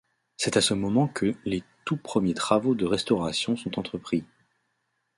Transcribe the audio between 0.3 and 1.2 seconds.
C’est à ce moment